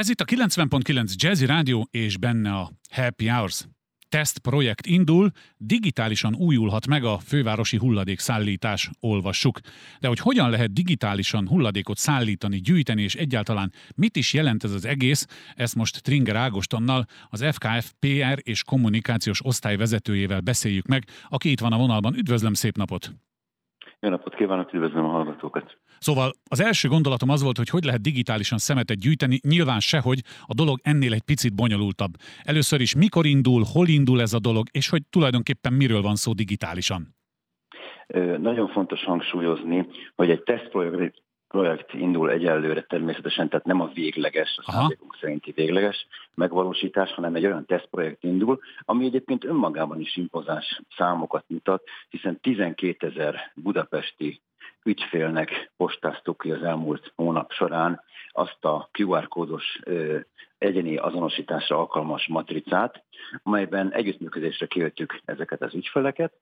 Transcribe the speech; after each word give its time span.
Ez 0.00 0.08
itt 0.08 0.20
a 0.20 0.24
90.9 0.24 1.14
Jazzy 1.14 1.46
Rádió 1.46 1.88
és 1.90 2.16
benne 2.16 2.52
a 2.52 2.70
Happy 2.90 3.28
Hours. 3.28 3.66
Tesztprojekt 4.08 4.86
indul, 4.86 5.30
digitálisan 5.56 6.34
újulhat 6.34 6.86
meg 6.86 7.04
a 7.04 7.18
fővárosi 7.18 7.76
hulladékszállítás, 7.76 8.90
olvassuk. 9.00 9.60
De 9.98 10.08
hogy 10.08 10.18
hogyan 10.18 10.50
lehet 10.50 10.72
digitálisan 10.72 11.48
hulladékot 11.48 11.98
szállítani, 11.98 12.60
gyűjteni, 12.60 13.02
és 13.02 13.14
egyáltalán 13.14 13.72
mit 13.94 14.16
is 14.16 14.32
jelent 14.32 14.64
ez 14.64 14.72
az 14.72 14.84
egész, 14.84 15.26
ezt 15.54 15.74
most 15.74 16.02
Tringer 16.02 16.36
Ágostonnal, 16.36 17.06
az 17.28 17.44
FKF 17.50 17.92
PR 17.98 18.38
és 18.42 18.64
kommunikációs 18.64 19.44
osztály 19.44 19.76
vezetőjével 19.76 20.40
beszéljük 20.40 20.86
meg, 20.86 21.04
aki 21.28 21.50
itt 21.50 21.60
van 21.60 21.72
a 21.72 21.78
vonalban. 21.78 22.16
Üdvözlöm, 22.16 22.54
szép 22.54 22.76
napot! 22.76 23.14
Jó 24.00 24.08
napot 24.08 24.34
kívánok, 24.34 24.72
üdvözlöm 24.72 25.04
a 25.04 25.08
hallgatókat! 25.08 25.76
Szóval 25.98 26.32
az 26.50 26.60
első 26.60 26.88
gondolatom 26.88 27.28
az 27.28 27.42
volt, 27.42 27.56
hogy 27.56 27.68
hogy 27.68 27.84
lehet 27.84 28.00
digitálisan 28.00 28.58
szemetet 28.58 28.98
gyűjteni, 28.98 29.38
nyilván 29.42 29.80
sehogy 29.80 30.20
a 30.46 30.54
dolog 30.54 30.78
ennél 30.82 31.12
egy 31.12 31.22
picit 31.22 31.54
bonyolultabb. 31.54 32.12
Először 32.42 32.80
is 32.80 32.94
mikor 32.94 33.26
indul, 33.26 33.62
hol 33.72 33.88
indul 33.88 34.20
ez 34.20 34.32
a 34.32 34.38
dolog, 34.38 34.66
és 34.72 34.88
hogy 34.88 35.02
tulajdonképpen 35.10 35.72
miről 35.72 36.02
van 36.02 36.14
szó 36.14 36.32
digitálisan? 36.32 37.14
Nagyon 38.38 38.68
fontos 38.68 39.04
hangsúlyozni, 39.04 39.86
hogy 40.16 40.30
egy 40.30 40.42
tesztprojekt 40.42 41.22
projekt 41.50 41.94
indul 41.94 42.30
egyelőre 42.30 42.82
természetesen, 42.82 43.48
tehát 43.48 43.66
nem 43.66 43.80
a 43.80 43.90
végleges, 43.94 44.58
a 44.62 44.72
szándékunk 44.72 45.16
szerinti 45.20 45.50
végleges 45.50 46.06
megvalósítás, 46.34 47.12
hanem 47.12 47.34
egy 47.34 47.44
olyan 47.44 47.66
tesztprojekt 47.66 48.24
indul, 48.24 48.60
ami 48.84 49.04
egyébként 49.04 49.44
önmagában 49.44 50.00
is 50.00 50.16
impozás 50.16 50.80
számokat 50.96 51.44
mutat, 51.46 51.82
hiszen 52.08 52.40
12 52.40 53.06
ezer 53.06 53.52
budapesti 53.54 54.40
ügyfélnek 54.82 55.70
postáztuk 55.76 56.38
ki 56.38 56.50
az 56.50 56.62
elmúlt 56.62 57.12
hónap 57.16 57.52
során 57.52 58.02
azt 58.32 58.64
a 58.64 58.88
QR 58.92 59.28
kódos 59.28 59.80
egyeni 60.58 60.96
azonosításra 60.96 61.78
alkalmas 61.78 62.26
matricát, 62.28 63.02
amelyben 63.42 63.92
együttműködésre 63.92 64.66
kértük 64.66 65.20
ezeket 65.24 65.62
az 65.62 65.74
ügyfeleket, 65.74 66.32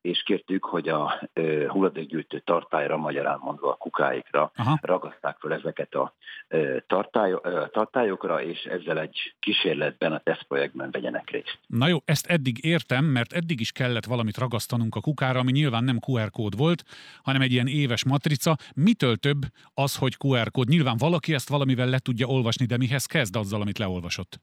és 0.00 0.22
kértük, 0.22 0.64
hogy 0.64 0.88
a 0.88 1.28
e, 1.32 1.42
hulladékgyűjtő 1.70 2.38
tartályra, 2.38 2.96
magyarán 2.96 3.38
mondva 3.42 3.70
a 3.70 3.74
kukáikra 3.74 4.52
Aha. 4.56 4.78
ragaszták 4.82 5.36
fel 5.40 5.52
ezeket 5.52 5.94
a 5.94 6.14
e, 6.48 6.80
tartály, 6.86 7.32
e, 7.32 7.68
tartályokra, 7.72 8.42
és 8.42 8.64
ezzel 8.64 9.00
egy 9.00 9.34
kísérletben 9.40 10.12
a 10.12 10.18
tesztprojektben 10.18 10.90
vegyenek 10.90 11.30
részt. 11.30 11.58
Na 11.66 11.88
jó, 11.88 11.98
ezt 12.04 12.26
eddig 12.26 12.64
értem, 12.64 13.04
mert 13.04 13.32
eddig 13.32 13.60
is 13.60 13.72
kellett 13.72 14.04
valamit 14.04 14.38
ragasztanunk 14.38 14.94
a 14.94 15.00
kukára, 15.00 15.38
ami 15.38 15.52
nyilván 15.52 15.84
nem 15.84 15.98
QR 16.06 16.30
kód 16.30 16.56
volt, 16.56 16.84
hanem 17.22 17.40
egy 17.40 17.52
ilyen 17.52 17.66
éves 17.66 18.04
matrica. 18.04 18.56
Mitől 18.74 19.16
több 19.16 19.40
az, 19.74 19.96
hogy 19.96 20.16
QR 20.24 20.50
kód? 20.50 20.68
Nyilván 20.68 20.96
valaki 20.98 21.34
ezt 21.34 21.48
valamivel 21.48 21.88
le 21.88 21.98
tudja 21.98 22.26
olvasni, 22.26 22.66
de 22.66 22.76
mihez 22.76 23.06
kezd 23.06 23.36
azzal, 23.36 23.60
amit 23.60 23.78
leolvasott? 23.78 24.40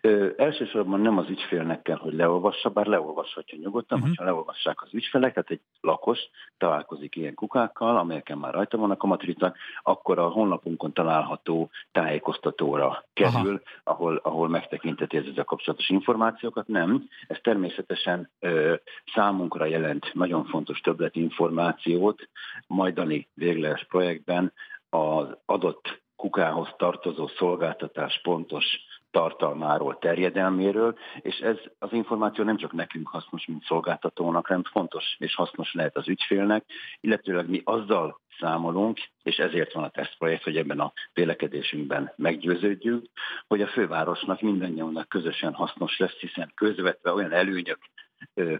Ö, 0.00 0.28
elsősorban 0.36 1.00
nem 1.00 1.18
az 1.18 1.28
ügyfélnek 1.28 1.82
kell, 1.82 1.96
hogy 1.96 2.14
leolvassa, 2.14 2.68
bár 2.68 2.86
leolvashatja 2.86 3.58
nyugodtan, 3.58 3.98
uh-huh. 3.98 4.08
hogyha 4.08 4.24
leolvassák 4.24 4.82
az 4.82 4.88
ügyfelek, 4.94 5.32
tehát 5.32 5.50
egy 5.50 5.60
lakos 5.80 6.18
találkozik 6.58 7.16
ilyen 7.16 7.34
kukákkal, 7.34 7.96
amelyeken 7.96 8.38
már 8.38 8.54
rajta 8.54 8.76
vannak 8.76 9.02
a 9.02 9.06
matricák, 9.06 9.56
akkor 9.82 10.18
a 10.18 10.28
honlapunkon 10.28 10.92
található 10.92 11.70
tájékoztatóra 11.92 13.04
kerül, 13.12 13.62
ahol, 13.84 14.20
ahol 14.22 14.48
megtekinteti 14.48 15.16
ezzel 15.16 15.44
kapcsolatos 15.44 15.88
információkat. 15.88 16.66
Nem, 16.66 17.08
ez 17.26 17.38
természetesen 17.42 18.30
ö, 18.38 18.74
számunkra 19.14 19.64
jelent 19.64 20.14
nagyon 20.14 20.44
fontos 20.44 20.80
többletinformációt, 20.80 22.28
majdani 22.66 23.28
végleges 23.34 23.86
projektben 23.88 24.52
az 24.90 25.36
adott 25.46 26.00
kukához 26.16 26.68
tartozó 26.76 27.26
szolgáltatás 27.26 28.20
pontos 28.22 28.64
tartalmáról, 29.10 29.98
terjedelméről, 29.98 30.98
és 31.20 31.38
ez 31.38 31.56
az 31.78 31.92
információ 31.92 32.44
nem 32.44 32.56
csak 32.56 32.72
nekünk 32.72 33.08
hasznos, 33.08 33.46
mint 33.46 33.64
szolgáltatónak, 33.64 34.46
hanem 34.46 34.62
fontos 34.62 35.16
és 35.18 35.34
hasznos 35.34 35.72
lehet 35.72 35.96
az 35.96 36.08
ügyfélnek, 36.08 36.64
illetőleg 37.00 37.48
mi 37.48 37.60
azzal 37.64 38.20
számolunk, 38.38 38.98
és 39.22 39.36
ezért 39.36 39.72
van 39.72 39.84
a 39.84 39.88
tesztprojekt, 39.88 40.42
hogy 40.42 40.56
ebben 40.56 40.80
a 40.80 40.92
vélekedésünkben 41.12 42.12
meggyőződjünk, 42.16 43.06
hogy 43.46 43.62
a 43.62 43.66
fővárosnak 43.66 44.40
mindannyiunknak 44.40 45.08
közösen 45.08 45.52
hasznos 45.52 45.98
lesz, 45.98 46.18
hiszen 46.18 46.52
közvetve 46.54 47.12
olyan 47.12 47.32
előnyök 47.32 47.78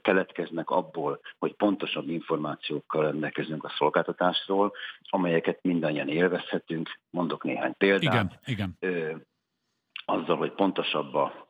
keletkeznek 0.00 0.70
abból, 0.70 1.20
hogy 1.38 1.54
pontosabb 1.54 2.08
információkkal 2.08 3.02
rendelkezünk 3.02 3.64
a 3.64 3.72
szolgáltatásról, 3.78 4.72
amelyeket 5.00 5.58
mindannyian 5.62 6.08
élvezhetünk. 6.08 6.98
Mondok 7.10 7.44
néhány 7.44 7.74
példát. 7.76 8.40
Igen, 8.46 8.76
igen 8.80 9.26
azzal, 10.08 10.36
hogy 10.36 10.52
pontosabb 10.52 11.14
a, 11.14 11.48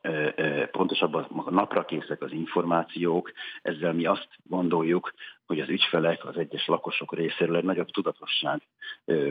pontosabb 0.71 1.13
a 1.13 1.27
napra 1.49 1.85
készek 1.85 2.21
az 2.21 2.31
információk, 2.31 3.31
ezzel 3.61 3.93
mi 3.93 4.05
azt 4.05 4.27
gondoljuk, 4.43 5.13
hogy 5.49 5.59
az 5.59 5.69
ügyfelek, 5.69 6.25
az 6.25 6.37
egyes 6.37 6.65
lakosok 6.65 7.15
részéről 7.15 7.55
egy 7.55 7.63
nagyobb 7.63 7.89
tudatosság 7.89 8.61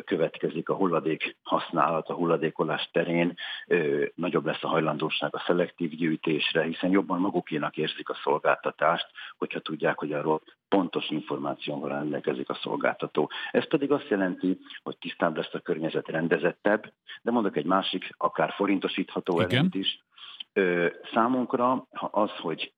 következik 0.05 0.69
a 0.69 0.75
hulladék 0.75 1.37
használat, 1.43 2.09
a 2.09 2.15
hulladékolás 2.15 2.89
terén, 2.93 3.35
nagyobb 4.15 4.47
lesz 4.47 4.63
a 4.63 4.69
hajlandóság 4.69 5.35
a 5.35 5.43
szelektív 5.47 5.91
gyűjtésre, 5.91 6.63
hiszen 6.63 6.91
jobban 6.91 7.21
magukénak 7.21 7.77
érzik 7.77 8.09
a 8.09 8.19
szolgáltatást, 8.23 9.07
hogyha 9.37 9.61
tudják, 9.61 9.99
hogy 9.99 10.13
arról 10.13 10.41
pontos 10.69 11.11
információval 11.11 11.89
rendelkezik 11.89 12.49
a 12.49 12.59
szolgáltató. 12.63 13.31
Ez 13.51 13.69
pedig 13.69 13.93
azt 13.93 14.09
jelenti, 14.09 14.59
hogy 14.83 14.97
tisztább 14.99 15.37
lesz 15.37 15.55
a 15.55 15.59
környezet 15.59 16.09
rendezettebb, 16.09 16.93
de 17.23 17.31
mondok 17.31 17.57
egy 17.57 17.67
másik, 17.67 18.15
akár 18.17 18.53
forintosítható 18.53 19.41
elemet 19.41 19.75
is. 19.75 20.05
Számunkra 21.13 21.87
az, 22.11 22.31
hogy 22.31 22.73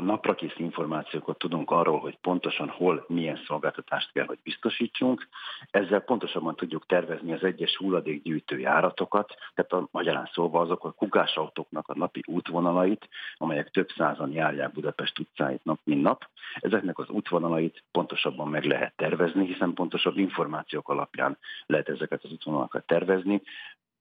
naprakész 0.00 0.54
információkat 0.56 1.38
tudunk 1.38 1.70
arról, 1.70 1.98
hogy 1.98 2.18
pontosan 2.20 2.68
hol 2.68 3.04
milyen 3.08 3.40
szolgáltatást 3.46 4.12
kell, 4.12 4.26
hogy 4.26 4.38
biztosítsunk. 4.42 5.28
Ezzel 5.70 6.00
pontosabban 6.00 6.56
tudjuk 6.56 6.86
tervezni 6.86 7.32
az 7.32 7.44
egyes 7.44 7.76
hulladékgyűjtő 7.76 8.58
járatokat, 8.58 9.34
tehát 9.54 9.72
a 9.72 9.88
magyarán 9.90 10.30
szólva 10.32 10.60
azok 10.60 10.84
a 10.84 10.92
kukásautóknak 10.92 11.88
a 11.88 11.94
napi 11.96 12.22
útvonalait, 12.26 13.08
amelyek 13.36 13.70
több 13.70 13.88
százan 13.96 14.32
járják 14.32 14.72
Budapest 14.72 15.18
utcáit 15.18 15.64
nap, 15.64 15.78
mint 15.84 16.02
nap. 16.02 16.28
Ezeknek 16.54 16.98
az 16.98 17.08
útvonalait 17.08 17.84
pontosabban 17.90 18.48
meg 18.48 18.64
lehet 18.64 18.96
tervezni, 18.96 19.46
hiszen 19.46 19.74
pontosabb 19.74 20.18
információk 20.18 20.88
alapján 20.88 21.38
lehet 21.66 21.88
ezeket 21.88 22.24
az 22.24 22.30
útvonalakat 22.30 22.86
tervezni 22.86 23.42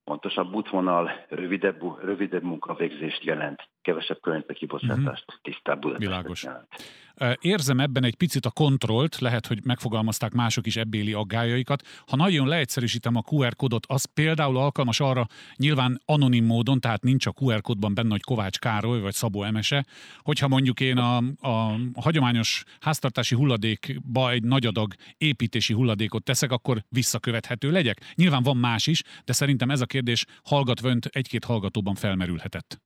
pontosabb 0.04 0.54
útvonal, 0.56 1.26
rövidebb, 1.30 2.04
rövidebb 2.04 2.44
munkavégzést 2.44 3.24
jelent, 3.24 3.68
kevesebb 3.82 4.20
kibocsátást, 4.54 5.26
uh-huh. 5.28 5.42
tisztább 5.42 5.84
jelent. 6.00 6.78
Érzem 7.40 7.80
ebben 7.80 8.04
egy 8.04 8.16
picit 8.16 8.46
a 8.46 8.52
kontrollt, 8.52 9.20
lehet, 9.20 9.48
hogy 9.48 9.60
megfogalmazták 9.64 10.34
mások 10.34 10.66
is 10.66 10.76
ebbéli 10.76 11.14
aggájaikat. 11.14 11.82
Ha 12.08 12.16
nagyon 12.16 12.48
leegyszerűsítem 12.48 13.16
a 13.16 13.24
QR 13.32 13.56
kódot, 13.56 13.86
az 13.88 14.06
például 14.06 14.58
alkalmas 14.58 15.00
arra, 15.00 15.26
nyilván 15.56 16.02
anonim 16.06 16.46
módon, 16.46 16.80
tehát 16.80 17.04
nincs 17.04 17.26
a 17.26 17.34
QR 17.40 17.62
kódban 17.62 17.94
benne, 17.94 18.10
hogy 18.10 18.22
Kovács 18.22 18.60
Károly 18.60 19.00
vagy 19.00 19.14
Szabó 19.14 19.44
Emese, 19.44 19.86
hogyha 20.18 20.48
mondjuk 20.48 20.80
én 20.80 20.98
a, 20.98 21.18
a 21.40 21.76
hagyományos 21.96 22.64
háztartási 22.80 23.36
hulladékba 23.36 24.32
egy 24.32 24.44
nagy 24.44 24.66
adag 24.66 24.94
építési 25.18 25.74
hulladékot 25.74 26.24
teszek, 26.24 26.52
akkor 26.52 26.84
visszakövethető 26.90 27.72
legyek. 27.72 28.14
Nyilván 28.16 28.44
van 28.44 28.58
más 28.58 28.88
is, 28.88 29.02
de 29.26 29.34
szerintem 29.34 29.70
ez 29.70 29.82
a 29.82 29.86
kérdés 29.86 30.26
hallgatvönt 30.44 31.06
egy-két 31.06 31.46
hallgatóban 31.46 31.96
felmerülhetett. 31.96 32.82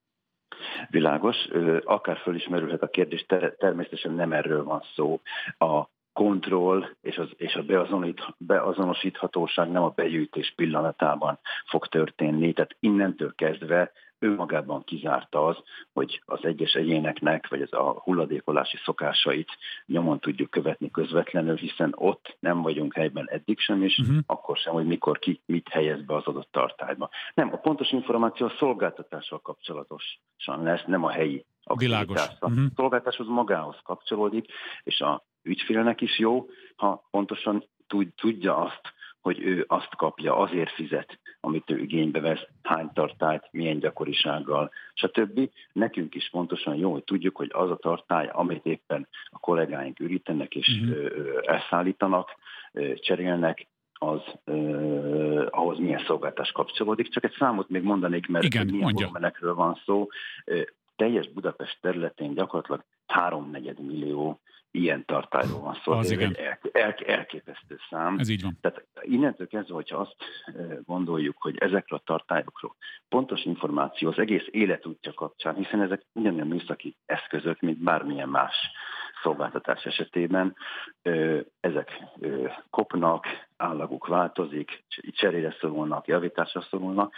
Világos, 0.89 1.35
akár 1.83 2.17
fölismerülhet 2.17 2.81
a 2.81 2.87
kérdés, 2.87 3.25
természetesen 3.57 4.13
nem 4.13 4.31
erről 4.31 4.63
van 4.63 4.83
szó. 4.95 5.21
A 5.57 5.83
kontroll 6.13 6.85
és, 7.01 7.17
az, 7.17 7.29
és 7.37 7.55
a 7.55 7.63
beazonít, 7.63 8.21
beazonosíthatóság 8.37 9.71
nem 9.71 9.83
a 9.83 9.93
begyűjtés 9.95 10.53
pillanatában 10.55 11.39
fog 11.65 11.87
történni. 11.87 12.53
Tehát 12.53 12.75
innentől 12.79 13.33
kezdve 13.35 13.91
önmagában 14.19 14.83
kizárta 14.83 15.45
az, 15.45 15.57
hogy 15.93 16.21
az 16.25 16.39
egyes 16.41 16.73
egyéneknek, 16.73 17.47
vagy 17.47 17.61
az 17.61 17.73
a 17.73 18.01
hulladékolási 18.03 18.77
szokásait 18.83 19.49
nyomon 19.85 20.19
tudjuk 20.19 20.49
követni 20.49 20.91
közvetlenül, 20.91 21.55
hiszen 21.55 21.93
ott 21.97 22.37
nem 22.39 22.61
vagyunk 22.61 22.93
helyben 22.93 23.29
eddig 23.29 23.59
sem, 23.59 23.83
és 23.83 23.97
uh-huh. 23.97 24.17
akkor 24.25 24.57
sem, 24.57 24.73
hogy 24.73 24.85
mikor 24.85 25.19
ki 25.19 25.41
mit 25.45 25.69
helyez 25.69 26.05
be 26.05 26.15
az 26.15 26.25
adott 26.25 26.51
tartályba. 26.51 27.09
Nem, 27.33 27.53
a 27.53 27.57
pontos 27.57 27.91
információ 27.91 28.45
a 28.45 28.53
szolgáltatással 28.57 29.39
kapcsolatosan 29.39 30.63
lesz, 30.63 30.83
nem 30.85 31.03
a 31.03 31.09
helyi 31.09 31.45
Világos. 31.73 32.21
A 32.39 32.47
uh-huh. 32.47 32.65
szolgáltatáshoz 32.75 33.27
magához 33.27 33.75
kapcsolódik, 33.83 34.45
és 34.83 34.99
a 34.99 35.25
ügyfélnek 35.43 36.01
is 36.01 36.19
jó, 36.19 36.45
ha 36.75 37.07
pontosan 37.11 37.63
tudja 38.15 38.57
azt, 38.57 38.93
hogy 39.21 39.39
ő 39.39 39.65
azt 39.67 39.95
kapja, 39.95 40.37
azért 40.37 40.71
fizet, 40.71 41.19
amit 41.45 41.69
ő 41.69 41.77
igénybe 41.79 42.19
vesz, 42.19 42.47
hány 42.63 42.89
tartályt, 42.93 43.47
milyen 43.51 43.79
gyakorisággal, 43.79 44.71
stb. 44.93 45.49
Nekünk 45.73 46.15
is 46.15 46.29
pontosan 46.29 46.75
jó, 46.75 46.91
hogy 46.91 47.03
tudjuk, 47.03 47.35
hogy 47.35 47.49
az 47.53 47.69
a 47.69 47.75
tartály, 47.75 48.29
amit 48.31 48.65
éppen 48.65 49.07
a 49.25 49.39
kollégáink 49.39 49.99
ürítenek 49.99 50.55
és 50.55 50.67
uh-huh. 50.67 51.09
elszállítanak, 51.45 52.35
cserélnek, 52.95 53.67
az 53.93 54.21
eh, 54.43 55.45
ahhoz 55.49 55.79
milyen 55.79 56.03
szolgáltás 56.05 56.51
kapcsolódik. 56.51 57.09
Csak 57.09 57.23
egy 57.23 57.35
számot 57.37 57.69
még 57.69 57.83
mondanék, 57.83 58.27
mert 58.27 58.45
Igen, 58.45 58.65
milyen 58.65 58.91
volumenekről 58.93 59.53
van 59.53 59.81
szó. 59.85 60.07
Eh, 60.45 60.61
teljes 60.95 61.29
Budapest 61.29 61.77
területén 61.81 62.33
gyakorlatilag 62.33 62.83
3-4 63.07 63.77
millió 63.77 64.39
ilyen 64.75 65.05
tartályról 65.05 65.59
van 65.59 65.77
szó. 65.83 65.91
Az 65.91 66.11
igen. 66.11 66.35
El, 66.35 66.59
el, 66.71 66.93
elképesztő 66.93 67.77
szám. 67.89 68.19
Ez 68.19 68.29
így 68.29 68.41
van. 68.41 68.57
Tehát 68.61 68.87
innentől 69.01 69.47
kezdve, 69.47 69.73
hogyha 69.73 69.97
azt 69.97 70.15
gondoljuk, 70.83 71.35
hogy 71.39 71.57
ezekről 71.57 71.99
a 71.99 72.05
tartályokról 72.05 72.75
pontos 73.09 73.43
információ 73.43 74.09
az 74.09 74.19
egész 74.19 74.47
életútja 74.51 75.13
kapcsán, 75.13 75.55
hiszen 75.55 75.81
ezek 75.81 76.05
ugyanolyan 76.13 76.47
műszaki 76.47 76.97
eszközök, 77.05 77.59
mint 77.59 77.77
bármilyen 77.77 78.29
más 78.29 78.55
szolgáltatás 79.25 79.83
esetében 79.83 80.55
ezek 81.59 81.91
kopnak, 82.69 83.25
állaguk 83.57 84.07
változik, 84.07 84.83
cserére 85.09 85.55
szorulnak, 85.59 86.07
javításra 86.07 86.61
szorulnak, 86.61 87.13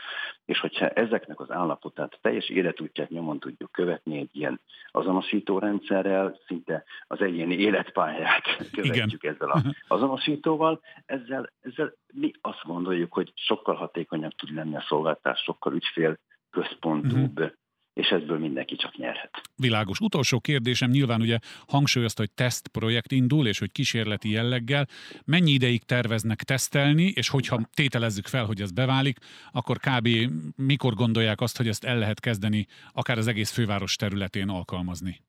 és 0.46 0.60
hogyha 0.60 0.90
ezeknek 0.90 1.40
az 1.40 1.52
állapotát, 1.52 2.20
teljes 2.22 2.50
életútját 2.50 3.10
nyomon 3.10 3.40
tudjuk 3.40 3.72
követni 3.72 4.18
egy 4.18 4.30
ilyen 4.32 4.60
azonosító 4.92 5.60
rendszerrel, 5.60 6.38
szinte 6.48 6.84
az 7.08 7.22
egyéni 7.22 7.56
életpályát 7.56 8.44
követjük 8.72 9.24
Igen. 9.24 9.34
ezzel 9.34 9.52
az 9.52 9.62
azonosítóval, 9.98 10.80
ezzel, 11.06 11.50
ezzel 11.62 11.94
mi 12.14 12.32
azt 12.42 12.64
gondoljuk, 12.64 13.14
hogy 13.14 13.32
sokkal 13.36 13.76
hatékonyabb 13.76 14.34
tud 14.36 14.54
lenni 14.54 14.76
a 14.76 14.86
szolgáltás, 14.88 15.40
sokkal 15.40 15.74
ügyfél 15.74 16.18
központúbb, 16.50 17.40
uh-huh 17.40 17.52
és 17.98 18.10
ebből 18.10 18.40
mindenki 18.40 18.76
csak 18.76 18.98
nyerhet. 18.98 19.42
Világos. 19.56 20.00
Utolsó 20.00 20.40
kérdésem, 20.40 20.90
nyilván 20.90 21.22
ugye 21.22 21.38
hangsúlyozta, 21.68 22.22
hogy 22.22 22.32
tesztprojekt 22.32 23.12
indul, 23.12 23.48
és 23.48 23.60
hogy 23.60 23.72
kísérleti 23.72 24.32
jelleggel. 24.32 24.86
Mennyi 25.26 25.52
ideig 25.52 25.84
terveznek 25.84 26.44
tesztelni, 26.44 27.12
és 27.16 27.30
hogyha 27.30 27.60
tételezzük 27.74 28.26
fel, 28.26 28.46
hogy 28.46 28.62
ez 28.62 28.72
beválik, 28.72 29.18
akkor 29.52 29.78
kb. 29.78 30.08
mikor 30.56 30.94
gondolják 30.94 31.42
azt, 31.42 31.58
hogy 31.58 31.68
ezt 31.68 31.84
el 31.84 31.98
lehet 31.98 32.20
kezdeni 32.20 32.66
akár 32.94 33.18
az 33.18 33.28
egész 33.28 33.52
főváros 33.52 33.96
területén 33.96 34.50
alkalmazni? 34.50 35.22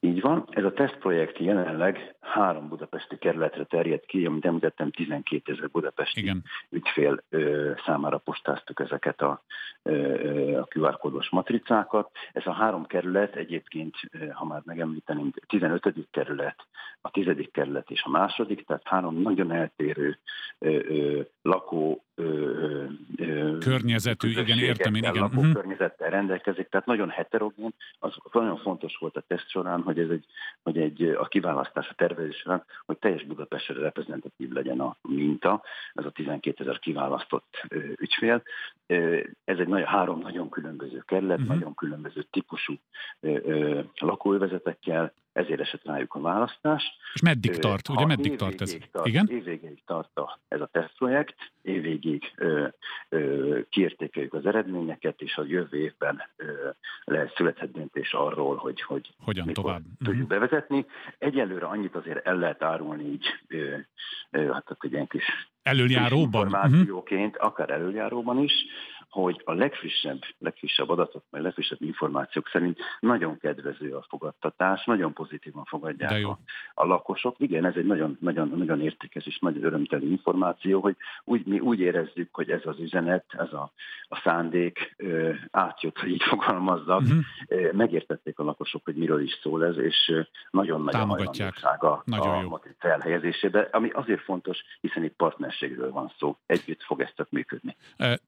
Így 0.00 0.20
van, 0.20 0.48
ez 0.50 0.64
a 0.64 0.72
tesztprojekt 0.72 1.38
jelenleg 1.38 2.14
három 2.32 2.68
budapesti 2.68 3.18
kerületre 3.18 3.64
terjed 3.64 4.06
ki, 4.06 4.26
amit 4.26 4.44
említettem, 4.44 4.90
12 4.90 5.52
ezer 5.52 5.70
budapesti 5.70 6.20
Igen. 6.20 6.44
ügyfél 6.68 7.22
ö, 7.28 7.72
számára 7.86 8.18
postáztuk 8.18 8.80
ezeket 8.80 9.20
a, 9.20 9.42
ö, 9.82 10.58
a 10.58 10.66
QR 10.74 10.98
kódos 10.98 11.28
matricákat. 11.28 12.10
Ez 12.32 12.46
a 12.46 12.52
három 12.52 12.86
kerület 12.86 13.36
egyébként, 13.36 13.96
ha 14.32 14.44
már 14.44 14.62
megemlíteném, 14.64 15.32
15. 15.46 15.94
kerület, 16.10 16.56
a 17.00 17.10
10. 17.10 17.26
kerület 17.52 17.90
és 17.90 18.02
a 18.04 18.10
második, 18.10 18.66
tehát 18.66 18.82
három 18.88 19.22
nagyon 19.22 19.52
eltérő 19.52 20.18
ö, 20.58 20.68
ö, 20.68 21.20
lakó 21.42 22.04
ö, 22.14 22.84
ö, 23.16 23.58
környezetű, 23.58 24.28
igen, 24.28 24.58
értem 24.58 24.94
én, 24.94 25.02
igen. 25.02 25.22
Uh-huh. 25.22 25.52
környezettel 25.52 26.10
rendelkezik, 26.10 26.68
tehát 26.68 26.86
nagyon 26.86 27.08
heterogén. 27.08 27.74
Az 27.98 28.14
nagyon 28.32 28.56
fontos 28.56 28.96
volt 28.96 29.16
a 29.16 29.24
teszt 29.26 29.48
során, 29.48 29.82
hogy 29.82 29.98
ez 29.98 30.08
egy, 30.08 30.24
hogy 30.62 30.78
egy 30.78 31.02
a 31.02 31.26
kiválasztás, 31.26 31.88
a 31.88 31.94
tervezés 31.94 32.21
során, 32.30 32.64
hogy 32.84 32.98
teljes 32.98 33.24
Budapestre 33.24 33.74
reprezentatív 33.74 34.50
legyen 34.50 34.80
a 34.80 34.96
minta, 35.02 35.62
ez 35.92 36.04
a 36.04 36.10
12 36.10 36.64
ezer 36.64 36.78
kiválasztott 36.78 37.66
ügyfél. 37.96 38.42
Ez 39.44 39.58
egy 39.58 39.68
nagy, 39.68 39.84
három 39.86 40.20
nagyon 40.20 40.50
különböző 40.50 41.02
kerület, 41.06 41.38
uh-huh. 41.38 41.54
nagyon 41.54 41.74
különböző 41.74 42.22
típusú 42.30 42.74
lakóövezetekkel, 43.94 45.12
ezért 45.32 45.60
esett 45.60 45.84
rájuk 45.84 46.14
a 46.14 46.20
választás. 46.20 46.96
És 47.14 47.20
meddig 47.20 47.56
tart? 47.56 47.88
Ugye 47.88 48.06
meddig 48.06 48.36
tart 48.36 48.60
ez? 48.60 48.76
Tart, 48.92 49.06
Igen? 49.06 49.28
Évvégéig 49.30 49.82
tart 49.86 50.18
a, 50.18 50.38
ez 50.48 50.60
a 50.60 50.66
tesztprojekt, 50.66 51.34
évvégig 51.62 52.32
ö, 52.36 52.66
ö, 53.08 53.58
kiértékeljük 53.68 54.34
az 54.34 54.46
eredményeket, 54.46 55.20
és 55.20 55.36
a 55.36 55.44
jövő 55.44 55.78
évben 55.78 56.22
ö, 56.36 56.70
lehet 57.04 57.34
születhet 57.34 57.72
döntés 57.72 58.12
arról, 58.12 58.56
hogy, 58.56 58.82
hogy 58.82 59.14
hogyan 59.18 59.46
tovább 59.46 59.82
tudjuk 59.98 60.30
uh-huh. 60.30 60.40
bevezetni. 60.40 60.86
Egyelőre 61.18 61.66
annyit 61.66 61.94
azért 61.94 62.26
el 62.26 62.36
lehet 62.36 62.62
árulni 62.62 63.04
így, 63.04 63.26
ö, 63.48 63.76
ö, 64.30 64.52
hát 64.52 64.76
egy 64.80 64.92
ilyen 64.92 65.06
kis 65.06 65.24
előjáróban? 65.62 66.46
Információként, 66.46 67.34
uh-huh. 67.34 67.50
akár 67.50 67.70
előjáróban 67.70 68.38
is, 68.38 68.52
hogy 69.12 69.42
a 69.44 69.52
legfrissebb, 69.52 70.18
legfrissebb 70.38 70.88
adatok, 70.88 71.24
vagy 71.30 71.42
legfrissebb 71.42 71.82
információk 71.82 72.48
szerint 72.48 72.78
nagyon 73.00 73.38
kedvező 73.38 73.94
a 73.94 74.06
fogadtatás, 74.08 74.84
nagyon 74.84 75.12
pozitívan 75.12 75.64
fogadják 75.64 76.26
a, 76.26 76.38
a 76.74 76.86
lakosok. 76.86 77.34
Igen, 77.38 77.64
ez 77.64 77.74
egy 77.76 77.86
nagyon, 77.86 78.16
nagyon, 78.20 78.48
nagyon 78.56 78.80
értékes 78.80 79.26
és 79.26 79.38
nagyon 79.38 79.64
örömteli 79.64 80.10
információ, 80.10 80.80
hogy 80.80 80.96
úgy, 81.24 81.46
mi 81.46 81.58
úgy 81.58 81.80
érezzük, 81.80 82.34
hogy 82.34 82.50
ez 82.50 82.60
az 82.64 82.78
üzenet, 82.78 83.24
ez 83.28 83.52
a, 83.52 83.72
a 84.08 84.20
szándék 84.24 84.94
ö, 84.96 85.32
átjött, 85.50 85.98
hogy 85.98 86.10
így 86.10 86.22
fogalmazzak. 86.22 87.00
Uh-huh. 87.00 87.72
Megértették 87.72 88.38
a 88.38 88.44
lakosok, 88.44 88.84
hogy 88.84 88.94
miről 88.94 89.22
is 89.22 89.38
szól 89.42 89.64
ez, 89.64 89.76
és 89.76 90.12
nagyon 90.50 90.82
nagy 90.82 90.94
a 90.94 90.98
hajlandóság 90.98 91.84
a, 91.84 92.02
nagyon 92.04 92.44
a 92.44 92.48
matrica 92.48 92.88
elhelyezésébe, 92.88 93.68
ami 93.72 93.90
azért 93.90 94.20
fontos, 94.20 94.58
hiszen 94.80 95.04
itt 95.04 95.16
partnerségről 95.16 95.90
van 95.90 96.12
szó. 96.18 96.36
Együtt 96.46 96.82
fog 96.82 97.00
ezt 97.00 97.26
működni. 97.30 97.76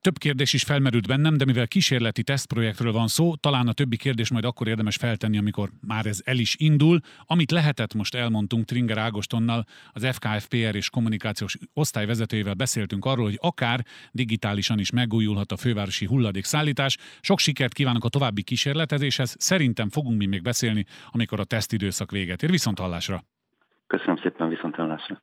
Több 0.00 0.18
kérdés 0.18 0.52
is 0.52 0.62
fel 0.62 0.73
felmerült 0.74 1.06
bennem, 1.06 1.36
de 1.36 1.44
mivel 1.44 1.66
kísérleti 1.66 2.22
tesztprojektről 2.22 2.92
van 2.92 3.06
szó, 3.06 3.34
talán 3.34 3.68
a 3.68 3.72
többi 3.72 3.96
kérdés 3.96 4.30
majd 4.30 4.44
akkor 4.44 4.68
érdemes 4.68 4.96
feltenni, 4.96 5.38
amikor 5.38 5.68
már 5.86 6.06
ez 6.06 6.20
el 6.24 6.38
is 6.38 6.56
indul. 6.58 6.98
Amit 7.26 7.50
lehetett, 7.50 7.94
most 7.94 8.14
elmondtunk 8.14 8.64
Tringer 8.64 8.98
Ágostonnal, 8.98 9.64
az 9.92 10.06
FKFPR 10.06 10.74
és 10.74 10.90
kommunikációs 10.90 11.56
osztályvezetőjével 11.74 12.54
beszéltünk 12.54 13.04
arról, 13.04 13.24
hogy 13.24 13.38
akár 13.40 13.84
digitálisan 14.12 14.78
is 14.78 14.90
megújulhat 14.90 15.52
a 15.52 15.56
fővárosi 15.56 16.06
hulladékszállítás. 16.06 16.96
Sok 17.20 17.38
sikert 17.38 17.72
kívánok 17.72 18.04
a 18.04 18.08
további 18.08 18.42
kísérletezéshez. 18.42 19.36
Szerintem 19.38 19.88
fogunk 19.88 20.18
mi 20.18 20.26
még 20.26 20.42
beszélni, 20.42 20.84
amikor 21.10 21.40
a 21.40 21.44
tesztidőszak 21.44 22.10
véget 22.10 22.42
ér. 22.42 22.50
Viszont 22.50 22.78
hallásra! 22.78 23.24
Köszönöm 23.86 24.16
szépen, 24.16 24.48
viszont 24.48 24.74
hallásra! 24.74 25.22